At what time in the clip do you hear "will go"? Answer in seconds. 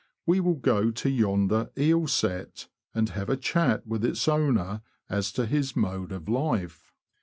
0.39-0.89